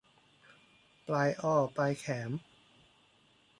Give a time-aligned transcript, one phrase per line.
[1.07, 2.31] ปลายอ้อปลายแขม